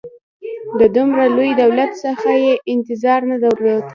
د 0.79 0.81
دومره 0.95 1.25
لوی 1.35 1.51
دولت 1.61 1.91
څخه 2.03 2.29
یې 2.43 2.53
انتظار 2.73 3.21
نه 3.31 3.37
درلود. 3.43 3.85